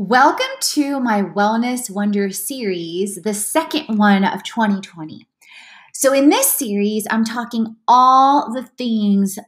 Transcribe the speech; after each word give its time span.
Welcome 0.00 0.46
to 0.60 1.00
my 1.00 1.22
Wellness 1.22 1.90
Wonder 1.90 2.30
series, 2.30 3.16
the 3.16 3.34
second 3.34 3.98
one 3.98 4.22
of 4.22 4.44
2020. 4.44 5.26
So, 5.92 6.12
in 6.12 6.28
this 6.28 6.54
series, 6.54 7.04
I'm 7.10 7.24
talking 7.24 7.74
all 7.88 8.54
the 8.54 8.62
things 8.62 9.40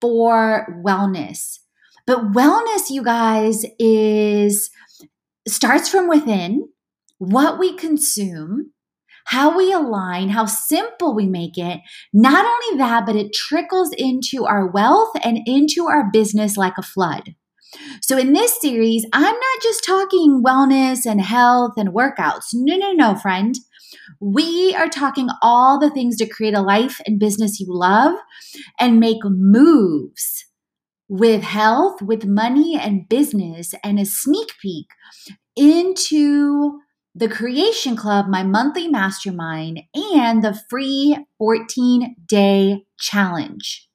for 0.00 0.80
wellness. 0.86 1.58
But 2.06 2.30
wellness, 2.30 2.88
you 2.88 3.02
guys, 3.02 3.66
is 3.80 4.70
starts 5.48 5.88
from 5.88 6.08
within, 6.08 6.68
what 7.18 7.58
we 7.58 7.74
consume, 7.74 8.70
how 9.24 9.58
we 9.58 9.72
align, 9.72 10.28
how 10.28 10.44
simple 10.46 11.16
we 11.16 11.26
make 11.26 11.58
it. 11.58 11.80
Not 12.12 12.46
only 12.46 12.78
that, 12.78 13.06
but 13.06 13.16
it 13.16 13.32
trickles 13.34 13.92
into 13.98 14.46
our 14.46 14.68
wealth 14.68 15.10
and 15.24 15.40
into 15.46 15.88
our 15.88 16.08
business 16.12 16.56
like 16.56 16.78
a 16.78 16.82
flood. 16.82 17.34
So, 18.00 18.18
in 18.18 18.32
this 18.32 18.60
series, 18.60 19.06
I'm 19.12 19.22
not 19.22 19.62
just 19.62 19.84
talking 19.84 20.42
wellness 20.44 21.06
and 21.06 21.20
health 21.20 21.72
and 21.76 21.90
workouts. 21.90 22.48
No, 22.54 22.76
no, 22.76 22.92
no, 22.92 23.14
friend. 23.16 23.54
We 24.20 24.74
are 24.74 24.88
talking 24.88 25.28
all 25.42 25.78
the 25.78 25.90
things 25.90 26.16
to 26.16 26.26
create 26.26 26.54
a 26.54 26.60
life 26.60 27.00
and 27.06 27.18
business 27.18 27.60
you 27.60 27.66
love 27.68 28.14
and 28.78 29.00
make 29.00 29.18
moves 29.24 30.44
with 31.08 31.42
health, 31.42 32.02
with 32.02 32.24
money 32.24 32.78
and 32.80 33.08
business, 33.08 33.74
and 33.84 33.98
a 33.98 34.04
sneak 34.04 34.52
peek 34.60 34.86
into 35.54 36.80
the 37.14 37.28
Creation 37.28 37.96
Club, 37.96 38.26
my 38.28 38.42
monthly 38.42 38.88
mastermind, 38.88 39.80
and 39.94 40.44
the 40.44 40.58
free 40.68 41.16
14 41.38 42.16
day 42.26 42.84
challenge. 42.98 43.88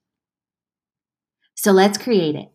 So 1.55 1.71
let's 1.71 1.97
create 1.97 2.35
it. 2.35 2.47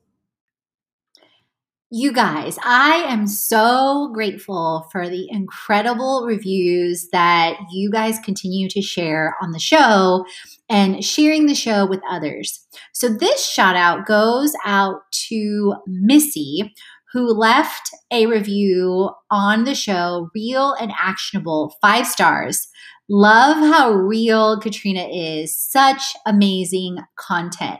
You 1.93 2.13
guys, 2.13 2.59
I 2.65 3.05
am 3.07 3.29
so 3.29 4.11
grateful 4.13 4.89
for 4.91 5.09
the 5.09 5.29
incredible 5.31 6.25
reviews 6.27 7.09
that 7.13 7.57
you 7.71 7.93
guys 7.93 8.19
continue 8.25 8.69
to 8.71 8.83
share 8.83 9.37
on 9.41 9.53
the 9.53 9.61
show 9.61 10.27
and 10.69 11.05
sharing 11.05 11.47
the 11.47 11.55
show 11.55 11.87
with 11.87 12.01
others. 12.11 12.67
So, 12.93 13.09
this 13.09 13.49
shout 13.49 13.77
out 13.77 14.05
goes 14.05 14.53
out 14.65 15.03
to 15.29 15.75
Missy, 15.87 16.75
who 17.13 17.33
left 17.33 17.89
a 18.11 18.27
review 18.27 19.11
on 19.31 19.63
the 19.63 19.77
show, 19.77 20.29
Real 20.35 20.73
and 20.73 20.91
Actionable, 21.01 21.77
five 21.81 22.09
stars. 22.09 22.67
Love 23.09 23.59
how 23.59 23.93
real 23.93 24.59
Katrina 24.59 25.07
is. 25.09 25.57
Such 25.57 26.03
amazing 26.27 26.99
content. 27.17 27.79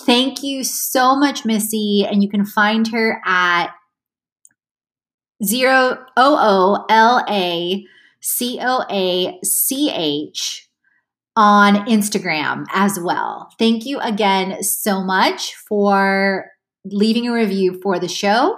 Thank 0.00 0.42
you 0.42 0.64
so 0.64 1.14
much, 1.14 1.44
Missy. 1.44 2.06
And 2.08 2.22
you 2.22 2.28
can 2.28 2.44
find 2.44 2.88
her 2.88 3.20
at 3.24 3.68
zero 5.44 6.04
O 6.16 6.38
O 6.40 6.86
L 6.88 7.24
A 7.28 7.84
C 8.20 8.58
O 8.60 8.84
A 8.90 9.38
C 9.44 9.90
H 9.94 10.68
on 11.36 11.86
Instagram 11.86 12.64
as 12.72 12.98
well. 12.98 13.48
Thank 13.58 13.84
you 13.84 13.98
again 14.00 14.62
so 14.62 15.02
much 15.02 15.54
for 15.54 16.50
leaving 16.84 17.28
a 17.28 17.32
review 17.32 17.80
for 17.82 17.98
the 17.98 18.08
show. 18.08 18.56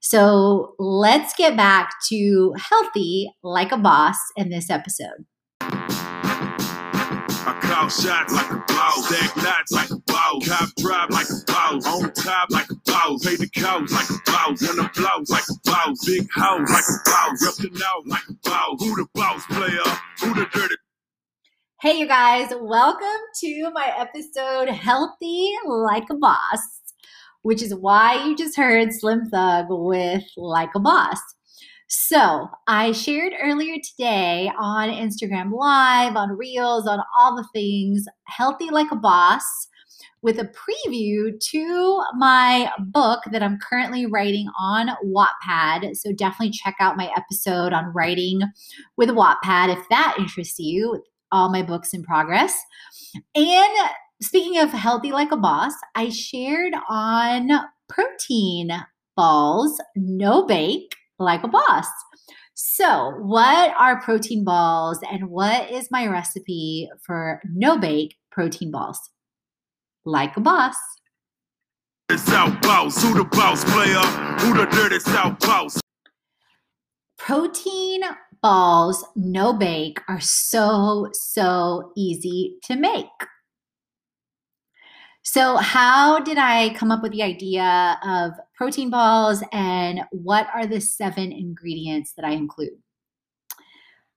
So 0.00 0.74
let's 0.78 1.34
get 1.34 1.56
back 1.56 1.90
to 2.08 2.54
healthy 2.58 3.32
like 3.42 3.72
a 3.72 3.78
boss 3.78 4.16
in 4.36 4.50
this 4.50 4.68
episode. 4.68 5.24
Cop 10.44 10.68
drive 10.76 11.08
like 11.08 11.26
a 11.30 11.40
boss, 11.46 11.86
on 11.86 12.12
top 12.12 12.50
like 12.50 12.68
a 12.70 12.74
boss, 12.84 13.24
pay 13.24 13.36
the 13.36 13.48
cows 13.48 13.90
like 13.90 14.10
a 14.10 14.30
boss, 14.30 14.60
when 14.60 14.76
the 14.76 14.90
blows 14.94 15.30
like 15.30 15.44
a 15.50 15.54
boss, 15.64 16.04
big 16.04 16.28
house 16.30 16.68
like 16.68 16.84
a 16.84 17.10
boss, 17.10 17.42
rep 17.42 17.54
the 17.54 17.78
now 17.78 18.02
like 18.04 18.28
a 18.28 18.34
boss. 18.46 18.76
Who 18.78 18.94
the 18.94 19.06
boss 19.14 19.42
player? 19.46 19.98
Who 20.20 20.34
the 20.34 20.46
dirty? 20.52 20.74
Hey, 21.80 21.98
you 21.98 22.06
guys, 22.06 22.52
welcome 22.60 23.06
to 23.40 23.70
my 23.72 23.90
episode 23.96 24.68
Healthy 24.68 25.50
Like 25.66 26.10
a 26.10 26.14
Boss, 26.14 26.60
which 27.40 27.62
is 27.62 27.74
why 27.74 28.22
you 28.26 28.36
just 28.36 28.54
heard 28.54 28.92
Slim 28.92 29.24
Thug 29.30 29.66
with 29.70 30.24
Like 30.36 30.74
a 30.74 30.80
Boss. 30.80 31.20
So, 31.88 32.48
I 32.66 32.92
shared 32.92 33.32
earlier 33.40 33.76
today 33.82 34.50
on 34.58 34.90
Instagram 34.90 35.52
Live, 35.52 36.16
on 36.16 36.36
Reels, 36.36 36.86
on 36.86 37.00
all 37.18 37.34
the 37.34 37.48
things, 37.54 38.04
Healthy 38.26 38.68
Like 38.68 38.90
a 38.90 38.96
Boss, 38.96 39.42
with 40.24 40.38
a 40.38 40.50
preview 40.50 41.38
to 41.38 42.02
my 42.16 42.72
book 42.78 43.20
that 43.30 43.42
I'm 43.42 43.58
currently 43.58 44.06
writing 44.06 44.48
on 44.58 44.88
Wattpad. 45.04 45.94
So, 45.96 46.12
definitely 46.12 46.50
check 46.50 46.76
out 46.80 46.96
my 46.96 47.12
episode 47.16 47.72
on 47.74 47.92
writing 47.94 48.40
with 48.96 49.10
Wattpad 49.10 49.76
if 49.76 49.86
that 49.90 50.16
interests 50.18 50.58
you, 50.58 51.02
all 51.30 51.52
my 51.52 51.62
books 51.62 51.92
in 51.92 52.02
progress. 52.02 52.58
And 53.34 53.90
speaking 54.22 54.58
of 54.58 54.70
Healthy 54.70 55.12
Like 55.12 55.30
a 55.30 55.36
Boss, 55.36 55.74
I 55.94 56.08
shared 56.08 56.72
on 56.88 57.50
protein 57.88 58.70
balls, 59.16 59.78
no 59.94 60.46
bake 60.46 60.96
like 61.18 61.44
a 61.44 61.48
boss. 61.48 61.86
So, 62.54 63.14
what 63.18 63.74
are 63.76 64.00
protein 64.00 64.44
balls 64.44 65.00
and 65.10 65.28
what 65.28 65.70
is 65.70 65.90
my 65.90 66.06
recipe 66.06 66.88
for 67.04 67.42
no 67.52 67.78
bake 67.78 68.16
protein 68.30 68.70
balls? 68.70 68.98
Like 70.04 70.36
a 70.36 70.40
boss. 70.40 70.76
South 72.16 72.60
who 73.02 73.14
the 73.14 73.24
boss 73.24 73.64
player? 73.64 73.94
Who 74.40 74.54
the 74.54 74.66
dirty 74.66 75.00
South? 75.00 75.38
Protein 77.16 78.02
balls, 78.42 79.04
no 79.16 79.54
bake, 79.54 80.00
are 80.06 80.20
so, 80.20 81.08
so 81.12 81.92
easy 81.96 82.56
to 82.64 82.76
make. 82.76 83.06
So, 85.22 85.56
how 85.56 86.20
did 86.20 86.36
I 86.36 86.74
come 86.74 86.90
up 86.90 87.02
with 87.02 87.12
the 87.12 87.22
idea 87.22 87.98
of 88.04 88.32
protein 88.54 88.90
balls 88.90 89.42
and 89.52 90.02
what 90.10 90.48
are 90.54 90.66
the 90.66 90.82
seven 90.82 91.32
ingredients 91.32 92.12
that 92.12 92.26
I 92.26 92.32
include? 92.32 92.76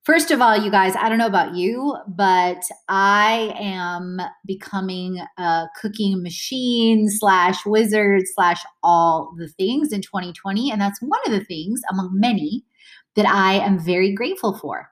First 0.07 0.31
of 0.31 0.39
all, 0.39 0.55
you 0.55 0.71
guys, 0.71 0.95
I 0.95 1.09
don't 1.09 1.17
know 1.17 1.27
about 1.27 1.53
you, 1.53 1.97
but 2.07 2.63
I 2.87 3.53
am 3.59 4.21
becoming 4.45 5.19
a 5.37 5.65
cooking 5.81 6.23
machine 6.23 7.09
slash 7.09 7.65
wizard 7.65 8.23
slash 8.33 8.63
all 8.83 9.35
the 9.37 9.49
things 9.49 9.91
in 9.91 10.01
2020. 10.01 10.71
And 10.71 10.79
that's 10.79 11.01
one 11.01 11.19
of 11.25 11.33
the 11.33 11.43
things 11.43 11.81
among 11.91 12.11
many 12.13 12.63
that 13.17 13.27
I 13.27 13.55
am 13.55 13.77
very 13.77 14.13
grateful 14.13 14.57
for. 14.57 14.87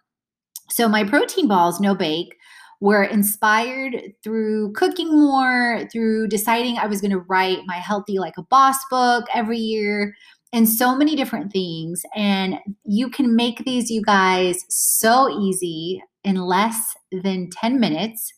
So, 0.70 0.90
my 0.90 1.06
protein 1.06 1.48
balls, 1.48 1.80
no 1.80 1.96
bake, 1.96 2.36
were 2.82 3.06
inspired 3.06 3.96
through 4.22 4.74
cooking 4.74 5.18
more, 5.18 5.88
through 5.94 6.28
deciding 6.28 6.78
I 6.78 6.88
was 6.88 7.00
going 7.00 7.12
to 7.12 7.20
write 7.20 7.60
my 7.68 7.78
Healthy 7.78 8.20
Like 8.20 8.38
a 8.38 8.44
Boss 8.44 8.76
book 8.90 9.24
every 9.34 9.60
year, 9.60 10.14
and 10.54 10.68
so 10.70 10.96
many 10.96 11.16
different 11.16 11.52
things. 11.52 12.04
And 12.16 12.60
you 12.84 13.10
can 13.10 13.36
make 13.36 13.66
these, 13.66 13.90
you 13.90 14.02
guys, 14.02 14.64
so 14.70 15.30
easy 15.30 16.02
in 16.24 16.36
less 16.36 16.96
than 17.12 17.50
10 17.50 17.80
minutes. 17.80 18.34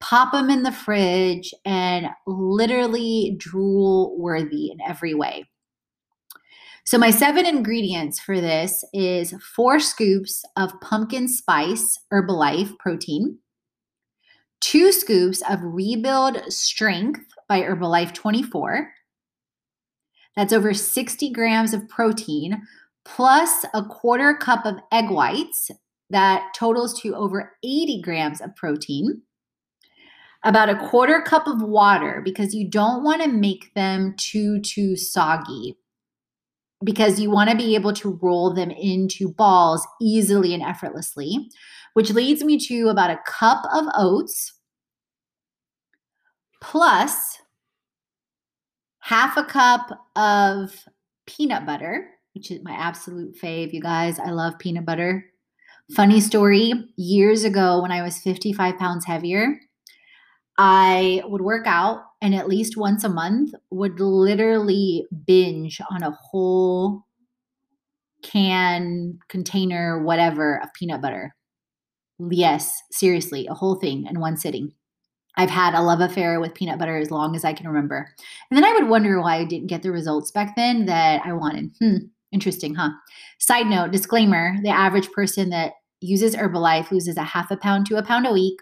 Pop 0.00 0.32
them 0.32 0.50
in 0.50 0.62
the 0.62 0.72
fridge 0.72 1.54
and 1.64 2.08
literally 2.26 3.36
drool 3.38 4.18
worthy 4.18 4.70
in 4.70 4.78
every 4.86 5.14
way. 5.14 5.48
So, 6.86 6.98
my 6.98 7.10
seven 7.10 7.46
ingredients 7.46 8.20
for 8.20 8.38
this 8.38 8.84
is 8.92 9.34
four 9.56 9.80
scoops 9.80 10.44
of 10.58 10.78
pumpkin 10.82 11.28
spice 11.28 11.98
Herbalife 12.12 12.78
protein, 12.78 13.38
two 14.60 14.92
scoops 14.92 15.42
of 15.48 15.60
Rebuild 15.62 16.52
Strength 16.52 17.24
by 17.48 17.62
Herbalife 17.62 18.12
24. 18.12 18.90
That's 20.36 20.52
over 20.52 20.74
60 20.74 21.30
grams 21.30 21.72
of 21.72 21.88
protein, 21.88 22.62
plus 23.04 23.64
a 23.72 23.84
quarter 23.84 24.34
cup 24.34 24.66
of 24.66 24.76
egg 24.92 25.10
whites. 25.10 25.70
That 26.10 26.52
totals 26.54 27.00
to 27.00 27.14
over 27.14 27.56
80 27.62 28.02
grams 28.02 28.40
of 28.40 28.54
protein. 28.56 29.22
About 30.44 30.68
a 30.68 30.76
quarter 30.76 31.22
cup 31.22 31.46
of 31.46 31.62
water 31.62 32.20
because 32.22 32.54
you 32.54 32.68
don't 32.68 33.02
want 33.02 33.22
to 33.22 33.28
make 33.28 33.72
them 33.74 34.14
too, 34.18 34.60
too 34.60 34.96
soggy 34.96 35.78
because 36.84 37.18
you 37.18 37.30
want 37.30 37.50
to 37.50 37.56
be 37.56 37.74
able 37.74 37.92
to 37.94 38.18
roll 38.22 38.52
them 38.52 38.70
into 38.70 39.32
balls 39.32 39.86
easily 40.00 40.52
and 40.52 40.62
effortlessly, 40.62 41.48
which 41.94 42.10
leads 42.10 42.44
me 42.44 42.58
to 42.58 42.88
about 42.88 43.10
a 43.10 43.20
cup 43.26 43.64
of 43.72 43.86
oats, 43.96 44.52
plus 46.60 47.38
half 49.04 49.36
a 49.36 49.44
cup 49.44 50.08
of 50.16 50.86
peanut 51.26 51.66
butter, 51.66 52.08
which 52.34 52.50
is 52.50 52.64
my 52.64 52.72
absolute 52.72 53.36
fave, 53.36 53.70
you 53.74 53.80
guys. 53.80 54.18
I 54.18 54.30
love 54.30 54.58
peanut 54.58 54.86
butter. 54.86 55.26
Funny 55.94 56.22
story 56.22 56.72
years 56.96 57.44
ago, 57.44 57.82
when 57.82 57.92
I 57.92 58.02
was 58.02 58.16
55 58.16 58.78
pounds 58.78 59.04
heavier, 59.04 59.60
I 60.56 61.22
would 61.26 61.42
work 61.42 61.66
out 61.66 62.00
and 62.22 62.34
at 62.34 62.48
least 62.48 62.78
once 62.78 63.04
a 63.04 63.10
month 63.10 63.52
would 63.70 64.00
literally 64.00 65.06
binge 65.26 65.82
on 65.90 66.02
a 66.02 66.12
whole 66.12 67.02
can, 68.22 69.18
container, 69.28 70.02
whatever 70.02 70.62
of 70.62 70.72
peanut 70.72 71.02
butter. 71.02 71.34
Yes, 72.30 72.72
seriously, 72.90 73.46
a 73.48 73.54
whole 73.54 73.74
thing 73.74 74.06
in 74.08 74.18
one 74.18 74.38
sitting. 74.38 74.72
I've 75.36 75.50
had 75.50 75.74
a 75.74 75.82
love 75.82 76.00
affair 76.00 76.40
with 76.40 76.54
peanut 76.54 76.78
butter 76.78 76.96
as 76.96 77.10
long 77.10 77.34
as 77.34 77.44
I 77.44 77.52
can 77.52 77.66
remember. 77.66 78.14
And 78.50 78.56
then 78.56 78.64
I 78.64 78.72
would 78.72 78.88
wonder 78.88 79.20
why 79.20 79.36
I 79.36 79.44
didn't 79.44 79.66
get 79.66 79.82
the 79.82 79.90
results 79.90 80.30
back 80.30 80.54
then 80.56 80.86
that 80.86 81.22
I 81.24 81.32
wanted. 81.32 81.70
Hmm, 81.80 81.96
interesting, 82.32 82.74
huh? 82.74 82.90
Side 83.38 83.66
note, 83.66 83.90
disclaimer 83.90 84.56
the 84.62 84.70
average 84.70 85.10
person 85.12 85.50
that 85.50 85.72
uses 86.00 86.36
Herbalife 86.36 86.90
loses 86.90 87.16
a 87.16 87.22
half 87.22 87.50
a 87.50 87.56
pound 87.56 87.86
to 87.86 87.96
a 87.96 88.02
pound 88.02 88.26
a 88.26 88.32
week. 88.32 88.60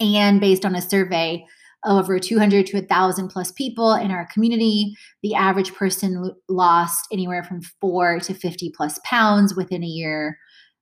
And 0.00 0.40
based 0.40 0.64
on 0.64 0.74
a 0.74 0.80
survey 0.80 1.44
of 1.84 2.04
over 2.04 2.18
200 2.18 2.66
to 2.66 2.76
1,000 2.76 3.28
plus 3.28 3.52
people 3.52 3.94
in 3.94 4.10
our 4.10 4.28
community, 4.32 4.94
the 5.22 5.34
average 5.34 5.72
person 5.74 6.32
lost 6.48 7.06
anywhere 7.12 7.42
from 7.42 7.62
four 7.80 8.20
to 8.20 8.34
50 8.34 8.72
plus 8.76 8.98
pounds 9.04 9.54
within 9.54 9.82
a 9.82 9.86
year, 9.86 10.38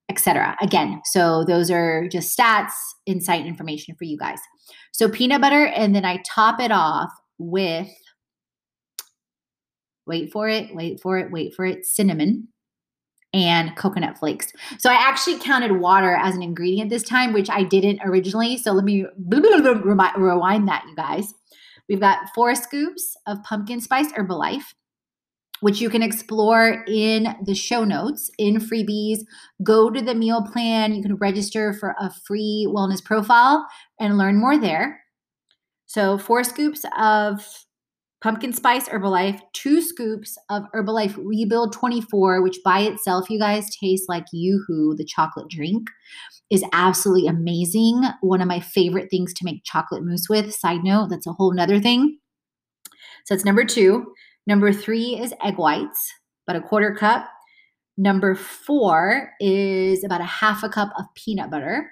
etc. 0.08 0.56
Again, 0.60 1.00
so 1.05 1.44
those 1.44 1.70
are 1.70 2.08
just 2.08 2.37
stats, 2.37 2.72
insight, 3.06 3.46
information 3.46 3.94
for 3.96 4.05
you 4.05 4.16
guys. 4.16 4.38
So 4.93 5.08
peanut 5.08 5.40
butter, 5.40 5.66
and 5.66 5.94
then 5.94 6.05
I 6.05 6.22
top 6.26 6.60
it 6.60 6.72
off 6.72 7.10
with, 7.38 7.88
wait 10.06 10.32
for 10.32 10.49
it, 10.49 10.75
wait 10.75 11.00
for 11.00 11.19
it, 11.19 11.31
wait 11.31 11.55
for 11.55 11.64
it, 11.64 11.84
cinnamon 11.84 12.49
and 13.34 13.76
coconut 13.76 14.19
flakes. 14.19 14.52
So 14.78 14.90
I 14.90 14.94
actually 14.94 15.38
counted 15.38 15.72
water 15.72 16.14
as 16.14 16.34
an 16.34 16.43
ingredient 16.43 16.90
this 16.90 17.02
time, 17.02 17.32
which 17.32 17.50
I 17.50 17.62
didn't 17.62 18.00
originally. 18.02 18.56
So 18.56 18.72
let 18.72 18.84
me 18.84 19.04
rewind 19.28 20.69
that, 20.69 20.84
you 20.88 20.96
guys. 20.96 21.34
We've 21.88 22.00
got 22.00 22.19
four 22.34 22.54
scoops 22.54 23.16
of 23.26 23.43
pumpkin 23.44 23.81
spice 23.81 24.12
Herbalife, 24.12 24.75
which 25.60 25.81
you 25.81 25.90
can 25.90 26.02
explore 26.02 26.84
in 26.87 27.34
the 27.44 27.55
show 27.55 27.84
notes 27.84 28.31
in 28.38 28.56
freebies. 28.56 29.20
Go 29.62 29.90
to 29.90 30.00
the 30.00 30.14
meal 30.14 30.43
plan. 30.43 30.94
You 30.94 31.02
can 31.02 31.16
register 31.16 31.72
for 31.72 31.94
a 31.99 32.12
free 32.26 32.66
wellness 32.69 33.05
profile 33.05 33.66
and 33.99 34.19
learn 34.19 34.37
more 34.37 34.58
there. 34.58 35.00
So, 35.87 36.19
four 36.19 36.44
scoops 36.44 36.84
of 36.99 37.46
pumpkin 38.20 38.52
spice 38.52 38.88
Herbalife, 38.88 39.40
two 39.52 39.81
scoops 39.81 40.37
of 40.50 40.64
Herbalife 40.75 41.16
Rebuild 41.16 41.72
24, 41.72 42.43
which 42.43 42.58
by 42.64 42.81
itself, 42.81 43.31
you 43.31 43.38
guys, 43.38 43.75
tastes 43.76 44.08
like 44.08 44.25
Yoo-Hoo, 44.32 44.96
the 44.96 45.04
chocolate 45.04 45.49
drink, 45.49 45.88
is 46.50 46.64
absolutely 46.72 47.28
amazing. 47.28 48.02
One 48.20 48.40
of 48.40 48.49
my 48.49 48.61
favorite 48.61 49.08
things 49.11 49.32
to 49.34 49.44
make 49.44 49.64
chocolate 49.64 50.04
mousse 50.04 50.28
with. 50.28 50.52
Side 50.52 50.82
note, 50.82 51.11
that's 51.11 51.26
a 51.26 51.32
whole 51.32 51.52
nother 51.52 51.81
thing. 51.81 52.19
So 53.25 53.34
that's 53.34 53.44
number 53.44 53.64
two. 53.64 54.12
Number 54.48 54.72
three 54.72 55.20
is 55.20 55.32
egg 55.44 55.58
whites, 55.58 56.12
about 56.48 56.60
a 56.60 56.66
quarter 56.66 56.92
cup. 56.92 57.28
Number 57.96 58.34
four 58.34 59.30
is 59.38 60.02
about 60.02 60.20
a 60.20 60.24
half 60.24 60.64
a 60.64 60.68
cup 60.68 60.90
of 60.98 61.04
peanut 61.14 61.52
butter. 61.52 61.88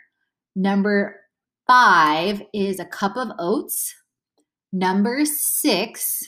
Number 0.56 1.20
five 1.68 2.42
is 2.52 2.80
a 2.80 2.84
cup 2.84 3.16
of 3.16 3.28
oats, 3.38 3.94
Number 4.78 5.24
six, 5.24 6.22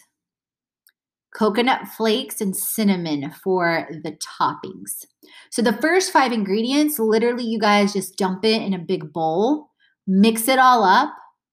coconut 1.36 1.86
flakes 1.86 2.40
and 2.40 2.56
cinnamon 2.56 3.30
for 3.30 3.86
the 4.02 4.16
toppings. 4.40 5.04
So 5.50 5.60
the 5.60 5.74
first 5.74 6.12
five 6.12 6.32
ingredients, 6.32 6.98
literally, 6.98 7.44
you 7.44 7.58
guys 7.58 7.92
just 7.92 8.16
dump 8.16 8.46
it 8.46 8.62
in 8.62 8.72
a 8.72 8.78
big 8.78 9.12
bowl, 9.12 9.68
mix 10.06 10.48
it 10.48 10.58
all 10.58 10.82
up. 10.82 11.10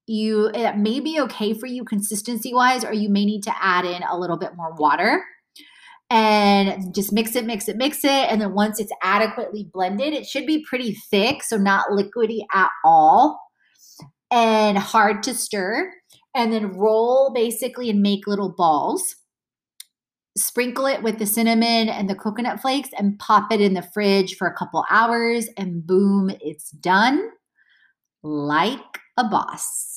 You 0.08 0.52
eh, 0.54 0.70
it 0.70 0.78
may 0.78 1.00
be 1.00 1.20
okay 1.22 1.54
for 1.54 1.66
you 1.68 1.84
consistency 1.84 2.54
wise, 2.54 2.84
or 2.84 2.94
you 2.94 3.10
may 3.10 3.26
need 3.26 3.44
to 3.44 3.64
add 3.64 3.86
in 3.86 4.04
a 4.04 4.18
little 4.18 4.38
bit 4.38 4.56
more 4.56 4.74
water 4.76 5.24
and 6.10 6.94
just 6.94 7.12
mix 7.12 7.36
it, 7.36 7.46
mix 7.46 7.68
it, 7.68 7.78
mix 7.78 8.04
it. 8.04 8.10
And 8.30 8.40
then 8.40 8.54
once 8.54 8.80
it's 8.80 8.92
adequately 9.02 9.70
blended, 9.74 10.14
it 10.14 10.26
should 10.26 10.46
be 10.46 10.64
pretty 10.64 10.94
thick, 11.10 11.44
so 11.44 11.58
not 11.58 11.90
liquidy 11.90 12.46
at 12.54 12.70
all 12.84 13.40
and 14.32 14.78
hard 14.78 15.24
to 15.24 15.34
stir 15.34 15.92
and 16.36 16.52
then 16.52 16.78
roll 16.78 17.32
basically 17.34 17.90
and 17.90 18.02
make 18.02 18.28
little 18.28 18.50
balls. 18.50 19.16
Sprinkle 20.38 20.86
it 20.86 21.02
with 21.02 21.18
the 21.18 21.26
cinnamon 21.26 21.88
and 21.88 22.10
the 22.10 22.16
coconut 22.16 22.60
flakes 22.60 22.90
and 22.98 23.18
pop 23.20 23.52
it 23.54 23.62
in 23.62 23.74
the 23.74 23.82
fridge 23.94 24.36
for 24.36 24.48
a 24.48 24.54
couple 24.54 24.84
hours, 24.90 25.48
and 25.58 25.88
boom, 25.88 26.30
it's 26.42 26.72
done 26.72 27.30
like 28.22 29.00
a 29.18 29.24
boss. 29.24 29.95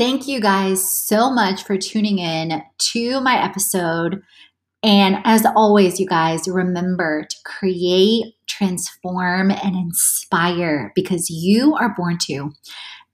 Thank 0.00 0.26
you 0.26 0.40
guys 0.40 0.82
so 0.82 1.30
much 1.30 1.64
for 1.64 1.76
tuning 1.76 2.20
in 2.20 2.62
to 2.92 3.20
my 3.20 3.36
episode. 3.36 4.22
And 4.82 5.18
as 5.24 5.44
always, 5.54 6.00
you 6.00 6.06
guys, 6.06 6.48
remember 6.48 7.26
to 7.28 7.36
create, 7.44 8.32
transform, 8.46 9.50
and 9.50 9.76
inspire 9.76 10.90
because 10.94 11.28
you 11.28 11.74
are 11.74 11.94
born 11.94 12.16
to. 12.28 12.50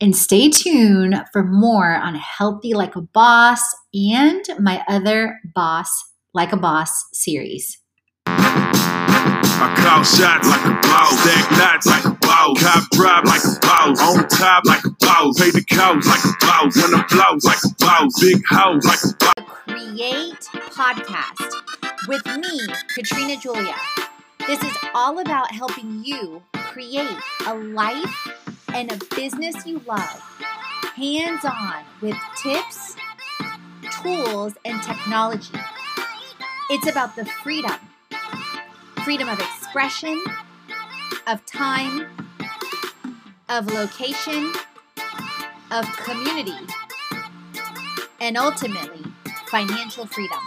And 0.01 0.15
stay 0.15 0.49
tuned 0.49 1.25
for 1.33 1.43
more 1.43 1.97
on 1.97 2.15
Healthy 2.15 2.75
Like 2.75 2.95
a 2.95 3.03
Boss 3.03 3.63
and 3.93 4.45
my 4.61 4.85
other 4.87 5.41
Boss 5.57 5.91
Like 6.35 6.53
a 6.53 6.57
Boss 6.57 6.93
series. 7.13 7.79
I 9.59 9.75
call 9.75 10.05
shots 10.05 10.49
like 10.49 10.67
a 10.67 10.75
boss, 10.87 11.19
stack 11.21 11.51
knots 11.53 11.87
like 11.87 12.05
a 12.05 12.11
boss, 12.11 12.63
cop 12.63 12.91
drive 12.91 13.25
like 13.25 13.43
a 13.43 13.59
boss, 13.61 14.01
on 14.03 14.29
top 14.29 14.65
like 14.67 14.85
a 14.85 14.91
boss, 14.91 15.41
pay 15.41 15.51
the 15.51 15.65
cost 15.65 16.07
like 16.07 16.25
a 16.25 16.37
boss, 16.45 16.77
when 16.77 16.95
I 16.95 17.07
flows 17.09 17.45
like 17.45 17.65
a 17.65 17.75
boss, 17.79 18.21
big 18.21 18.45
house 18.47 18.85
like 18.85 19.03
a 19.03 19.17
boss. 19.17 19.35
Create 19.65 20.41
podcast 20.77 22.07
with 22.07 22.27
me, 22.27 22.67
Katrina 22.95 23.37
Julia. 23.39 23.77
This 24.47 24.63
is 24.63 24.77
all 24.95 25.21
about 25.21 25.51
helping 25.51 26.05
you 26.05 26.43
create 26.53 27.17
a 27.47 27.55
life 27.55 28.29
and 28.75 28.93
a 28.93 28.99
business 29.17 29.65
you 29.65 29.81
love, 29.87 30.21
hands 30.97 31.47
on 31.47 31.83
with 32.03 32.17
tips, 32.43 32.95
tools, 34.03 34.53
and 34.67 34.83
technology. 34.83 35.59
It's 36.69 36.87
about 36.87 37.17
the 37.17 37.25
freedom 37.25 37.73
freedom 39.07 39.29
of 39.29 39.39
expression, 39.39 40.21
of 41.29 41.47
time, 41.47 42.09
of 43.49 43.73
location, 43.73 44.53
of 45.71 45.87
community, 45.99 46.59
and 48.21 48.37
ultimately, 48.37 49.05
financial 49.47 50.07
freedom. 50.07 50.41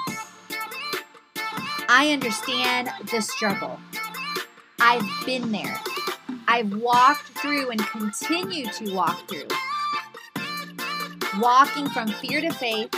I 1.88 2.10
understand 2.12 2.92
the 3.10 3.22
struggle. 3.22 3.80
I've 4.82 5.10
been 5.26 5.54
there. 5.54 5.80
I've 6.50 6.74
walked 6.82 7.30
through 7.40 7.70
and 7.70 7.80
continue 7.80 8.66
to 8.74 8.94
walk 8.94 9.26
through. 9.30 9.48
Walking 11.40 11.88
from 11.92 12.10
fear 12.10 12.42
to 12.42 12.52
faith, 12.52 12.92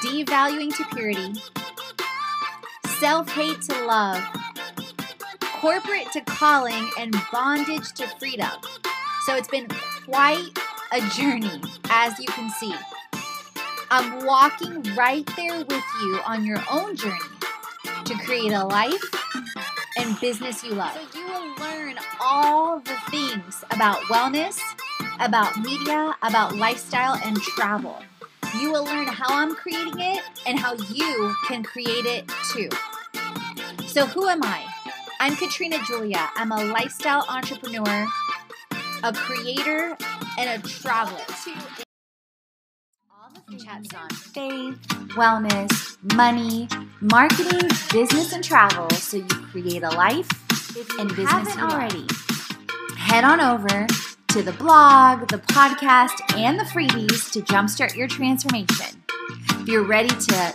devaluing 0.00 0.72
to 0.76 0.84
purity, 0.94 1.42
self 3.02 3.28
hate 3.32 3.60
to 3.60 3.84
love, 3.84 4.22
corporate 5.40 6.06
to 6.12 6.20
calling, 6.20 6.88
and 6.96 7.12
bondage 7.32 7.92
to 7.94 8.06
freedom. 8.20 8.52
So 9.26 9.34
it's 9.34 9.48
been 9.48 9.66
quite 10.06 10.56
a 10.92 11.00
journey, 11.08 11.60
as 11.90 12.16
you 12.20 12.26
can 12.26 12.48
see. 12.48 12.72
I'm 13.90 14.24
walking 14.24 14.84
right 14.94 15.28
there 15.34 15.64
with 15.64 15.84
you 16.00 16.20
on 16.24 16.44
your 16.44 16.62
own 16.70 16.94
journey 16.94 17.18
to 18.04 18.14
create 18.24 18.52
a 18.52 18.64
life 18.64 19.02
and 19.98 20.20
business 20.20 20.62
you 20.62 20.74
love. 20.74 20.94
So 20.94 21.18
you 21.18 21.26
will 21.26 21.56
learn 21.56 21.96
all 22.20 22.78
the 22.78 22.96
things 23.10 23.64
about 23.72 23.96
wellness, 24.02 24.60
about 25.18 25.58
media, 25.58 26.14
about 26.22 26.54
lifestyle, 26.54 27.20
and 27.24 27.36
travel. 27.42 28.00
You 28.60 28.70
will 28.70 28.84
learn 28.84 29.08
how 29.08 29.26
I'm 29.28 29.56
creating 29.56 29.98
it 29.98 30.22
and 30.46 30.56
how 30.56 30.74
you 30.74 31.34
can 31.48 31.64
create 31.64 32.06
it 32.06 32.30
too. 32.52 32.68
So, 33.86 34.06
who 34.06 34.28
am 34.28 34.42
I? 34.42 34.64
I'm 35.20 35.36
Katrina 35.36 35.78
Julia. 35.86 36.30
I'm 36.34 36.50
a 36.50 36.64
lifestyle 36.64 37.24
entrepreneur, 37.28 38.06
a 39.04 39.12
creator, 39.12 39.96
and 40.38 40.64
a 40.64 40.66
traveler. 40.66 41.20
All 43.10 43.30
the 43.48 43.56
chats 43.62 43.94
on 43.94 44.08
faith, 44.10 44.78
wellness, 45.14 45.96
money, 46.16 46.68
marketing, 47.00 47.68
business, 47.92 48.32
and 48.32 48.42
travel 48.42 48.88
so 48.90 49.18
you 49.18 49.26
create 49.26 49.82
a 49.82 49.90
life 49.90 50.28
and 50.98 51.08
business 51.10 51.54
haven't 51.54 51.60
already. 51.60 52.06
Head 52.96 53.24
on 53.24 53.40
over 53.40 53.86
to 54.28 54.42
the 54.42 54.52
blog, 54.52 55.28
the 55.28 55.38
podcast, 55.38 56.38
and 56.38 56.58
the 56.58 56.64
freebies 56.64 57.30
to 57.32 57.40
jumpstart 57.42 57.94
your 57.94 58.08
transformation. 58.08 59.02
If 59.50 59.68
you're 59.68 59.84
ready 59.84 60.08
to 60.08 60.54